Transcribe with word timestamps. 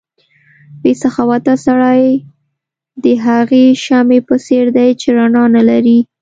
بې 0.81 0.93
سخاوته 1.01 1.53
سړی 1.65 2.03
د 3.03 3.05
هغې 3.25 3.65
شمعې 3.83 4.19
په 4.27 4.35
څېر 4.45 4.65
دی 4.77 4.89
چې 5.01 5.07
رڼا 5.17 5.45
نه 5.55 5.63
لري. 5.69 5.99